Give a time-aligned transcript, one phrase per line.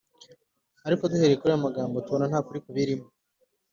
[0.87, 3.07] Ariko duhereye kuri ayo magambo turabona ntakuri kubirimo